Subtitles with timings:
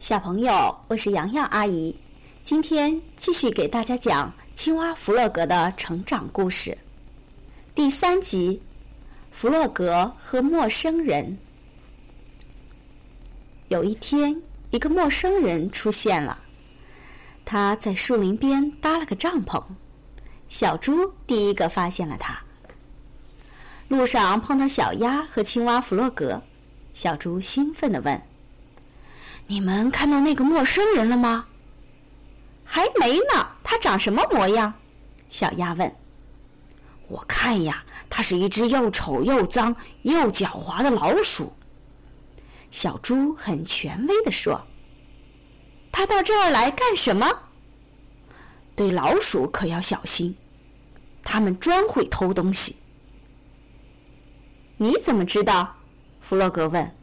[0.00, 1.96] 小朋友，我是洋洋阿姨，
[2.42, 6.76] 今天继续给大家讲青蛙弗洛格的成长故事。
[7.74, 8.60] 第三集，
[9.30, 11.38] 弗洛格和陌生人。
[13.68, 16.42] 有一天，一个陌生人出现了，
[17.44, 19.62] 他在树林边搭了个帐篷。
[20.48, 22.42] 小猪第一个发现了他。
[23.88, 26.42] 路上碰到小鸭和青蛙弗洛格，
[26.92, 28.20] 小猪兴奋地问。
[29.46, 31.46] 你们看到那个陌生人了吗？
[32.64, 33.46] 还没呢。
[33.62, 34.72] 他长什么模样？
[35.28, 35.94] 小鸭问。
[37.08, 41.52] 我看呀，他是一只又丑又脏又狡猾的老鼠。
[42.70, 44.66] 小猪很权威地说。
[45.92, 47.30] 他到这儿来干什么？
[48.74, 50.36] 对老鼠可要小心，
[51.22, 52.76] 他们专会偷东西。
[54.76, 55.76] 你怎么知道？
[56.20, 56.96] 弗洛格问。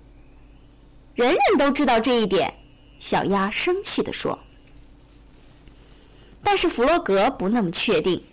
[1.21, 2.51] 人人都知道这一点，
[2.97, 4.39] 小鸭生气地说。
[6.41, 8.25] 但是弗洛格不那么确定，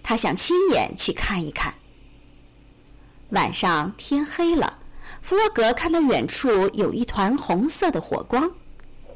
[0.00, 1.74] 他想亲眼去看一看。
[3.30, 4.78] 晚上天黑了，
[5.22, 8.48] 弗洛格看到远处有一团红色的火光，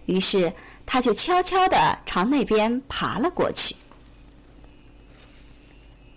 [0.06, 0.53] 于是
[0.84, 3.77] 他就悄悄地朝那边爬了过去。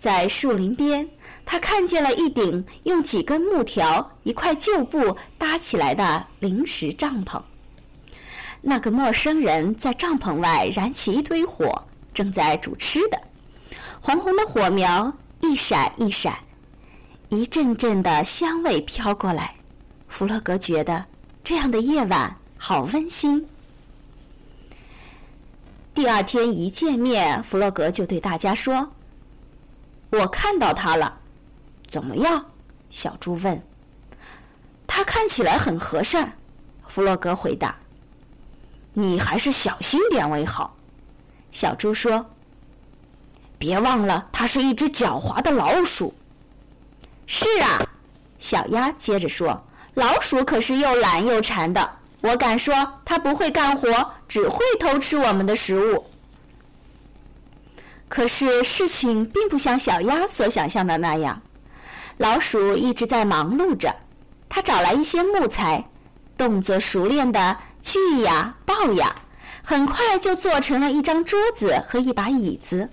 [0.00, 1.08] 在树林边，
[1.46, 7.42] 他看见了一顶用几根木条、一块旧布搭起来的临时帐篷。
[8.62, 11.84] 那个陌生人在帐篷外燃起一堆火，
[12.14, 13.20] 正在煮吃的。
[14.00, 16.38] 红红的火苗一闪一闪，
[17.28, 19.56] 一阵阵的香味飘过来。
[20.08, 21.04] 弗洛格觉得
[21.42, 23.46] 这样的夜晚好温馨。
[25.92, 28.90] 第二天一见面，弗洛格就对大家说。
[30.10, 31.20] 我看到他了，
[31.86, 32.46] 怎么样？
[32.90, 33.62] 小猪问。
[34.86, 36.36] 他看起来很和善，
[36.86, 37.74] 弗洛格回答。
[38.92, 40.76] 你还是小心点为好，
[41.50, 42.30] 小猪说。
[43.58, 46.14] 别忘了，它是一只狡猾的老鼠。
[47.26, 47.82] 是啊，
[48.38, 49.64] 小鸭接着说。
[49.94, 56.04] 老鼠可是又懒又馋的，我敢说，它不会干活，只会偷吃我们的食物。
[58.08, 61.40] 可是事情并不像小鸭所想象的那样，
[62.16, 63.94] 老鼠一直在忙碌着。
[64.48, 65.90] 它找来一些木材，
[66.36, 69.14] 动作熟练的锯呀、刨呀，
[69.64, 72.88] 很快就做成了一张桌子和一把椅子。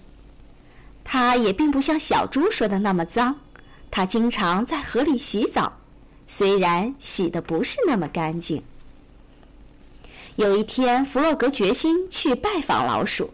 [1.03, 3.35] 它也并不像小猪说的那么脏，
[3.91, 5.77] 它经常在河里洗澡，
[6.25, 8.63] 虽然洗的不是那么干净。
[10.37, 13.31] 有一天，弗洛格决心去拜访老鼠。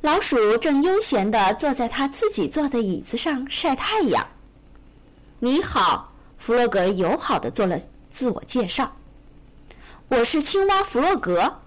[0.00, 4.26] 老鼠正悠闲地坐在他自己坐的椅子上晒太阳。
[5.38, 8.96] 你好，弗洛格友好地做了自我介绍。
[10.08, 11.58] 我是青蛙弗洛格。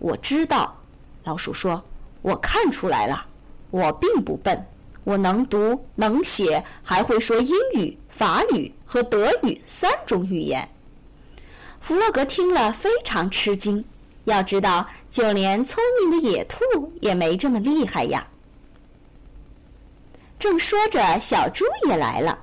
[0.00, 0.76] 我知道，
[1.22, 1.84] 老鼠说，
[2.20, 3.26] 我看出来了，
[3.70, 4.66] 我并不笨，
[5.04, 10.68] 我能读能写，还会说英语、法语和德语三种语言。
[11.80, 13.84] 弗洛格听了非常吃惊。
[14.24, 18.26] 要知道，就连聪明的野兔也没这么厉害呀。
[20.42, 22.36] 正说着，小猪也来了。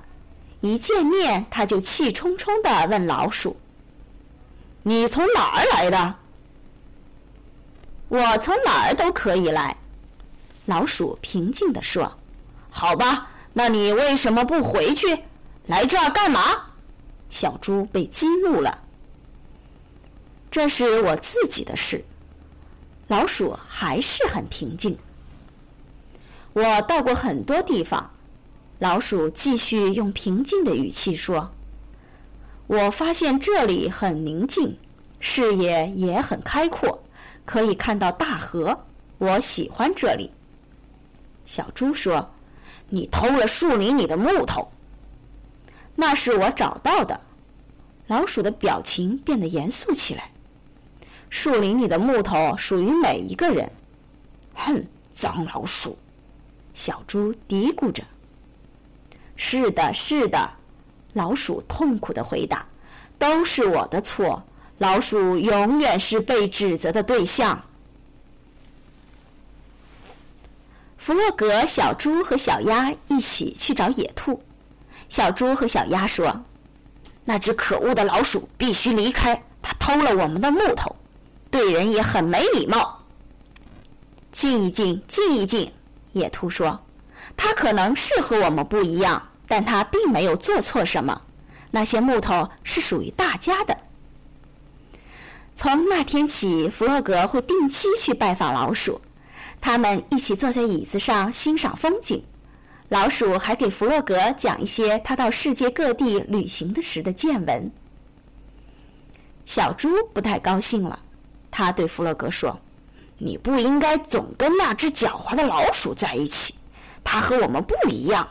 [0.62, 3.58] 一见面，他就气冲冲地问老鼠
[4.84, 6.14] ：“你从哪儿来的
[8.08, 9.76] ？”“我从哪儿都可以来。”
[10.64, 12.16] 老鼠平静地说。
[12.72, 15.24] “好吧，那你为什么不回去？
[15.66, 16.40] 来这儿干嘛？”
[17.28, 18.82] 小猪被激怒了。
[20.50, 22.02] 这是我自己的事。
[23.08, 24.98] 老鼠还是很平静。
[26.52, 28.10] 我到过很多地方。
[28.78, 31.52] 老鼠继续用平静的语气说
[32.66, 34.78] ：“我发现这里很宁静，
[35.18, 37.02] 视野也很开阔，
[37.44, 38.86] 可以看到大河。
[39.18, 40.30] 我喜欢这里。”
[41.44, 42.30] 小猪说
[42.88, 44.72] ：“你偷了树林里的木头。”
[45.94, 47.20] 那是我找到的。
[48.06, 50.30] 老鼠的表情变得严肃起来。
[51.28, 53.70] 树林里的木头属于每一个人。
[54.54, 55.98] 哼，脏老鼠！
[56.74, 58.02] 小猪嘀咕着。
[59.36, 60.52] 是的，是的，
[61.14, 62.66] 老鼠痛苦地回答
[63.18, 64.42] ：“都是我的错。
[64.78, 67.64] 老鼠永远是被指责的对象。”
[70.98, 74.42] 弗洛格、小猪和小鸭一起去找野兔。
[75.08, 76.44] 小猪和小鸭说
[77.24, 80.94] ：“那只可恶的老鼠必须离开，它偷了我们的木头。”
[81.50, 83.00] 对人也很没礼貌。
[84.30, 85.72] 静一静，静一静。
[86.12, 86.80] 野兔说
[87.36, 91.22] ：“他可能是和我们不一样，但他并没有做错什么。
[91.70, 93.76] 那些木头是属于大家的。”
[95.54, 99.00] 从那天起，弗洛格会定期去拜访老鼠，
[99.60, 102.24] 他们一起坐在椅子上欣赏风景。
[102.88, 107.70] 老鼠还给弗洛格讲一些他到世界各地旅行的时的见闻。
[109.44, 110.98] 小猪不太高兴了，
[111.50, 112.58] 他对弗洛格说
[113.20, 116.54] ：“你不应该总跟那只狡猾的老鼠在一起，
[117.04, 118.30] 它和我们不一样。”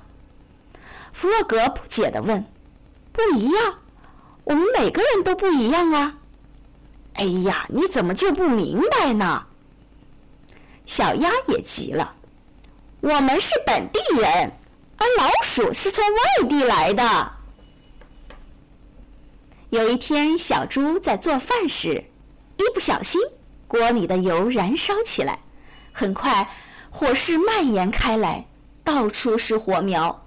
[1.13, 2.45] 弗洛格不解地问
[3.13, 3.79] ：“不一样？
[4.43, 6.17] 我们每个人都不一样啊！”
[7.15, 9.45] 哎呀，你怎么就不明白呢？
[10.85, 12.15] 小鸭也急了。
[13.01, 14.51] 我们是本地人，
[14.97, 17.31] 而老鼠是从外地来的。
[19.69, 22.09] 有一天，小猪在做饭时，
[22.57, 23.21] 一不小心，
[23.69, 25.39] 锅里的油燃烧起来，
[25.93, 26.49] 很快
[26.89, 28.45] 火势蔓延开来，
[28.83, 30.25] 到处是火苗，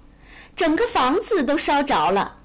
[0.55, 2.37] 整个房子都烧着了。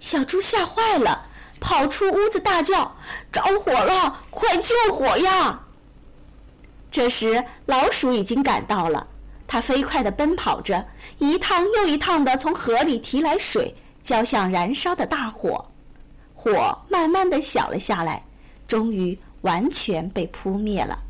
[0.00, 1.28] 小猪吓坏了。
[1.58, 2.96] 跑出屋子，大叫
[3.32, 4.24] ：“着火了！
[4.30, 5.62] 快救火呀！”
[6.92, 9.08] 这时，老鼠已经赶到了，
[9.48, 10.86] 它飞快地奔跑着，
[11.18, 15.64] 一趟又一趟地从河里提来水，浇向燃烧的大火。
[16.34, 18.24] 火慢慢地小了下来，
[18.68, 21.02] 终于完全被扑灭了。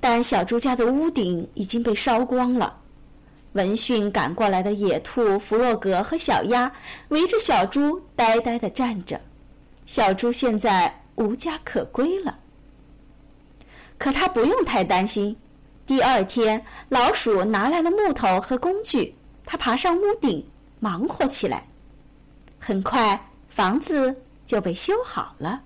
[0.00, 2.78] 但小猪家的屋顶已经被烧光了。
[3.52, 6.72] 闻讯赶过来的野兔弗洛格和小鸭
[7.08, 9.20] 围着小猪呆呆地站着，
[9.84, 12.38] 小猪现在无家可归了。
[13.98, 15.36] 可他不用太担心，
[15.84, 20.48] 第二天老鼠拿来了木头和工具，他爬上屋顶
[20.78, 21.66] 忙活起来，
[22.60, 25.62] 很快房子就被修好了。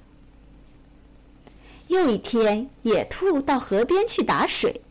[1.94, 4.82] 又一天，野兔到河边去打水，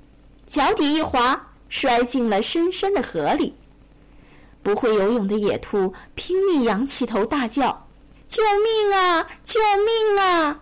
[0.45, 1.49] 脚底一滑。
[1.69, 3.55] 摔进了深深的河里。
[4.61, 7.87] 不会游泳的野兔拼命仰起头大叫
[8.29, 9.27] ：“救命啊！
[9.43, 10.61] 救命啊！”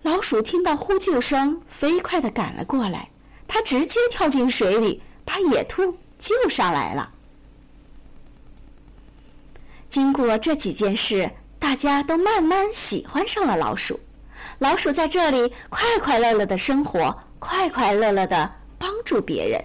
[0.00, 3.10] 老鼠听到呼救声，飞快地赶了过来。
[3.46, 7.12] 它直接跳进水里，把野兔救上来了。
[9.90, 14.00] 经过这几件事，大家都慢慢喜欢上了老鼠。
[14.60, 18.52] 老鼠在这里快快乐乐的生活，快快乐乐的。
[18.78, 19.62] 帮助别人，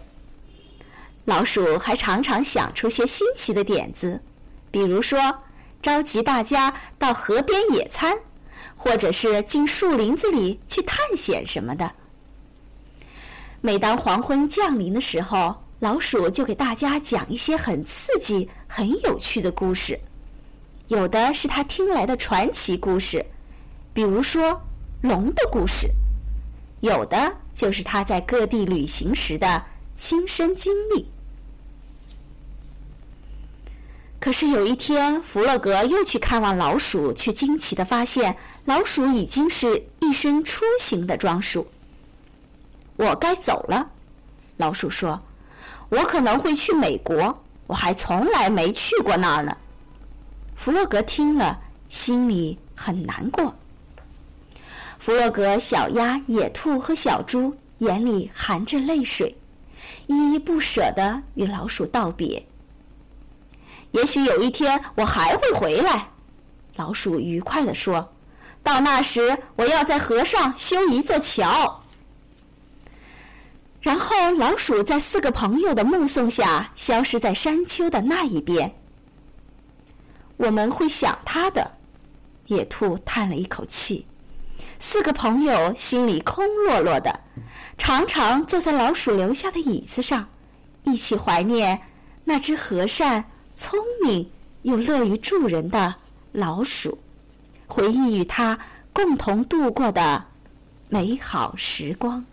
[1.24, 4.22] 老鼠还常常想出些新奇的点子，
[4.70, 5.44] 比如说
[5.82, 8.20] 召集大家到河边野餐，
[8.76, 11.94] 或者是进树林子里去探险什么的。
[13.62, 19.98] 每当黄昏降临的时候，老鼠就给大家讲一些很刺激、很有趣的故事，
[20.90, 23.26] 有的是他听来的传奇故事，
[23.94, 24.62] 比如说
[25.08, 25.90] 龙的故事。
[26.82, 29.64] 有的就是他在各地旅行时的
[29.96, 31.10] 亲身经历。
[34.20, 38.36] 可是有一天，弗洛格又去看望老鼠，却惊奇的发现
[38.66, 41.68] 老鼠已经是一身出行的装束。
[42.96, 43.92] 我该走了，
[44.58, 45.22] 老鼠说
[45.90, 49.56] ：“我可能会去美国，我还从来没去过那儿呢。”
[50.58, 53.56] 弗洛格听了，心里很难过。
[55.06, 59.38] 弗洛格、小鸭、野兔和小猪眼里含着泪水，
[60.08, 62.44] 依依不舍地与老鼠道别。
[63.92, 66.10] 也许有一天我还会回来，
[66.78, 68.16] 老鼠愉快地说
[68.64, 71.84] ：“到那时，我要在河上修一座桥。”
[73.82, 78.76] 然后，老鼠在四个朋友的目送下消失在山丘的那一边。
[80.38, 81.78] 我们会想他的，
[82.48, 84.08] 野兔叹了一口气。
[84.80, 87.22] 四个朋友心里空落落的，
[87.78, 90.30] 常常坐在老鼠留下的椅子上，
[90.84, 91.82] 一起怀念
[92.26, 93.26] 那只和善、
[93.58, 94.32] 聪明
[94.64, 95.96] 又乐于助人的
[96.32, 97.00] 老鼠，
[97.68, 98.60] 回忆与它
[98.94, 100.26] 共同度过的
[100.90, 102.26] 美好时光。